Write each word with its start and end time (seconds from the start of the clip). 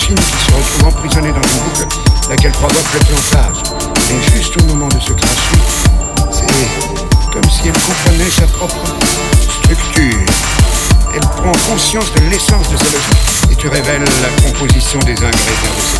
machine 0.00 0.16
qui 0.16 0.44
se 0.44 0.52
retrouve 0.52 0.86
emprisonnée 0.86 1.32
dans 1.32 1.42
une 1.42 1.84
boucle, 1.84 1.98
laquelle 2.30 2.52
provoque 2.52 2.86
le 2.94 3.00
plantage. 3.00 3.62
Mais 4.08 4.36
juste 4.36 4.56
au 4.56 4.64
moment 4.66 4.88
de 4.88 4.98
ce 4.98 5.12
crash, 5.12 5.36
c'est 6.30 7.32
comme 7.32 7.50
si 7.50 7.68
elle 7.68 7.72
comprenait 7.72 8.30
sa 8.30 8.46
propre 8.46 8.96
structure. 9.62 10.16
Elle 11.14 11.20
prend 11.20 11.52
conscience 11.68 12.12
de 12.14 12.20
l'essence 12.30 12.70
de 12.70 12.76
sa 12.76 12.84
logique 12.84 13.50
et 13.50 13.56
tu 13.56 13.68
révèles 13.68 14.04
la 14.04 14.42
composition 14.42 15.00
des 15.00 15.16
ingrédients 15.16 15.76